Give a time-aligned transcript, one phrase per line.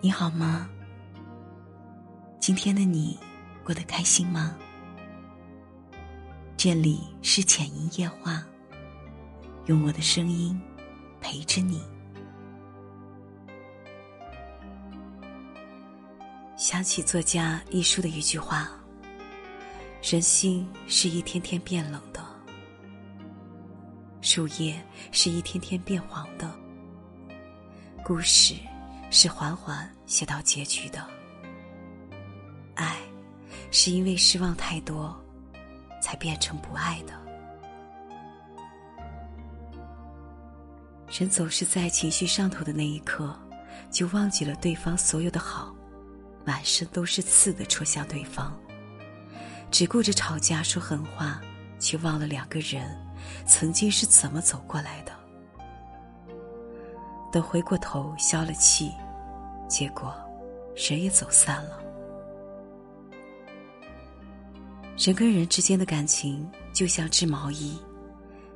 [0.00, 0.70] 你好吗？
[2.38, 3.18] 今天的你
[3.64, 4.56] 过得开心吗？
[6.56, 8.46] 这里是浅吟夜话，
[9.66, 10.60] 用我的声音
[11.20, 11.82] 陪着你。
[16.56, 18.70] 想起作家一书的一句话
[20.00, 22.24] ：“人心是一天天变冷的，
[24.20, 24.80] 树叶
[25.10, 26.48] 是一天天变黄的，
[28.04, 28.54] 故事。”
[29.10, 31.04] 是缓缓写到结局的，
[32.74, 32.98] 爱
[33.70, 35.18] 是因为失望太多，
[36.02, 37.14] 才变成不爱的。
[41.10, 43.34] 人总是在情绪上头的那一刻，
[43.90, 45.74] 就忘记了对方所有的好，
[46.44, 48.54] 满身都是刺的戳向对方，
[49.70, 51.40] 只顾着吵架说狠话，
[51.78, 52.94] 却忘了两个人
[53.46, 55.12] 曾经是怎么走过来的。
[57.30, 58.90] 等回过头消了气，
[59.68, 60.14] 结果
[60.74, 61.82] 人也走散了。
[64.96, 67.78] 人跟人之间的感情就像织毛衣，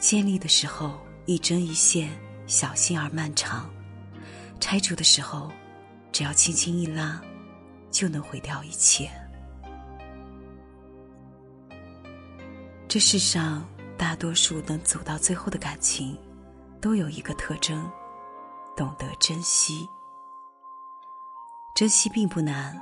[0.00, 2.10] 建立的时候一针一线，
[2.46, 3.70] 小心而漫长；
[4.58, 5.52] 拆除的时候，
[6.10, 7.20] 只要轻轻一拉，
[7.90, 9.08] 就能毁掉一切。
[12.88, 16.16] 这世上大多数能走到最后的感情，
[16.80, 17.88] 都有一个特征。
[18.76, 19.88] 懂得珍惜，
[21.76, 22.76] 珍惜并不难，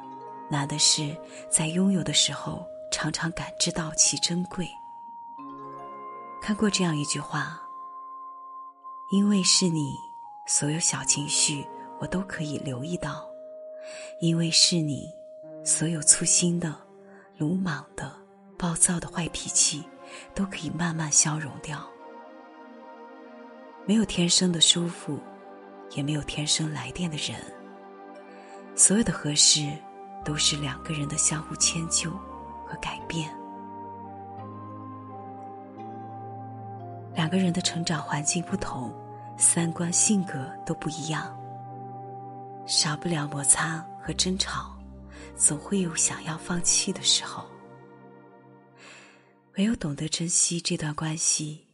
[0.49, 1.15] 难的是
[1.51, 4.67] 在拥有的时候常常感知到其珍贵。
[6.41, 7.61] 看过这样一句话
[9.13, 9.95] ：“因为是你，
[10.47, 11.67] 所有小情绪
[12.01, 13.29] 我都可以留意到；
[14.21, 15.11] 因为是你，
[15.63, 16.75] 所有粗心的、
[17.37, 18.11] 鲁莽的、
[18.59, 19.85] 暴躁的坏脾气
[20.35, 21.87] 都可以慢慢消融掉。
[23.85, 25.19] 没有天生的舒服。”
[25.95, 27.39] 也没有天生来电的人，
[28.75, 29.71] 所有的合适
[30.25, 32.11] 都是两个人的相互迁就
[32.67, 33.31] 和改变。
[37.15, 38.91] 两个人的成长环境不同，
[39.37, 41.39] 三观性格都不一样，
[42.67, 44.75] 少不了摩擦和争吵，
[45.37, 47.45] 总会有想要放弃的时候。
[49.59, 51.67] 唯有懂得珍惜这段关系，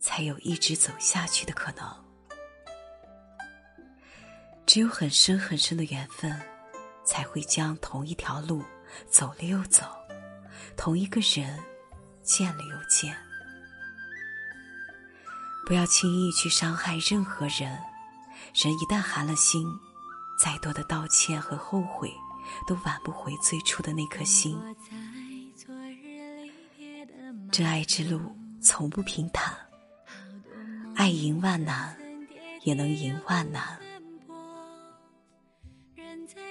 [0.00, 2.05] 才有一直走下去的可能。
[4.76, 6.38] 只有很深很深的缘分，
[7.02, 8.62] 才会将同一条路
[9.08, 9.86] 走了又走，
[10.76, 11.58] 同一个人
[12.22, 13.16] 见了又见。
[15.66, 17.70] 不要轻易去伤害任何人，
[18.52, 19.66] 人一旦寒了心，
[20.38, 22.12] 再多的道歉和后悔，
[22.66, 24.60] 都挽不回最初的那颗心。
[27.50, 28.20] 真爱之路
[28.60, 29.56] 从不平坦，
[30.94, 31.96] 爱赢万难，
[32.60, 33.80] 也能赢万难。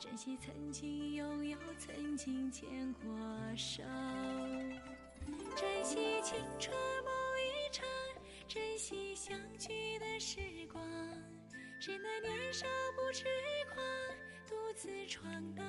[0.00, 3.10] 珍惜曾经拥有，曾经牵过
[3.56, 3.82] 手。
[5.56, 6.72] 珍惜青春
[7.04, 7.84] 梦一场，
[8.46, 10.40] 珍惜相聚的时
[10.72, 10.80] 光。
[11.80, 12.64] 谁能年少
[12.94, 13.24] 不痴
[13.74, 13.84] 狂，
[14.46, 15.64] 独自闯荡？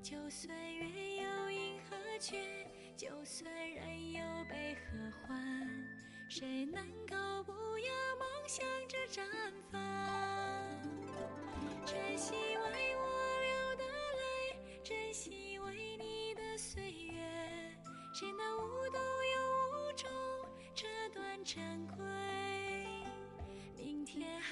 [0.00, 2.38] 就算月有阴和缺，
[2.96, 5.68] 就算人有悲和欢，
[6.28, 9.24] 谁能够不要梦想着绽
[9.72, 9.80] 放？
[11.84, 12.34] 珍惜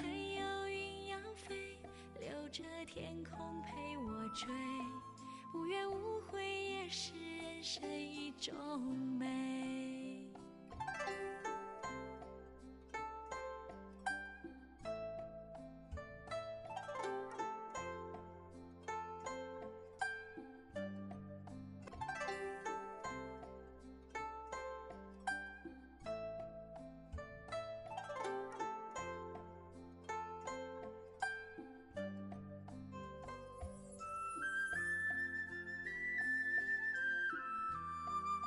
[0.00, 1.78] 还有云要飞，
[2.18, 4.48] 留着天空陪我追，
[5.54, 8.50] 无怨无悔也是人生一种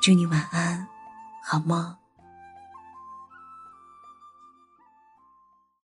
[0.04, 0.86] 祝你晚安，
[1.42, 2.03] 好梦。